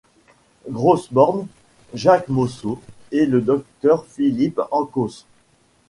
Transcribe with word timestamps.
Grosborne, 0.67 1.45
Jacques 1.93 2.27
Mousseau 2.29 2.81
et 3.11 3.27
le 3.27 3.39
Dr 3.39 4.03
Philippe 4.07 4.59
Encausse. 4.71 5.27